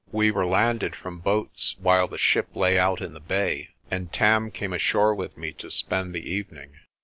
We 0.11 0.31
were 0.31 0.47
landed 0.47 0.95
from 0.95 1.19
boats 1.19 1.75
while 1.77 2.07
the 2.07 2.17
ship 2.17 2.47
lay 2.55 2.75
out 2.75 3.01
in 3.01 3.13
the 3.13 3.19
bay, 3.19 3.69
and 3.91 4.11
Tarn 4.11 4.49
came 4.49 4.73
ashore 4.73 5.13
with 5.13 5.37
me 5.37 5.51
to 5.51 5.69
spend 5.69 6.15
the 6.15 6.27
evening. 6.27 6.71